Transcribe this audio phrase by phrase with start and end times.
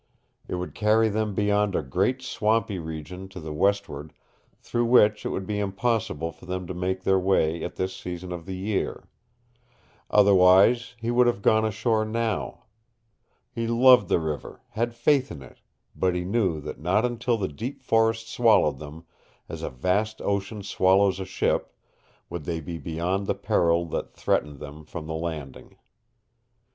[0.47, 4.13] It would carry them beyond a great swampy region to the westward
[4.59, 8.31] through which it would be impossible for them to make their way at this season
[8.31, 9.07] of the year.
[10.09, 12.63] Otherwise he would have gone ashore now.
[13.51, 15.59] He loved the river, had faith in it,
[15.95, 19.05] but he knew that not until the deep forests swallowed them,
[19.47, 21.75] as a vast ocean swallows a ship,
[22.27, 25.75] would they be beyond the peril that threatened them from the Landing.